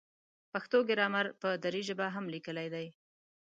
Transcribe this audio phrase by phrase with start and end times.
[0.53, 2.87] پښتو ګرامر په دري ژبه هم لیکلی دی.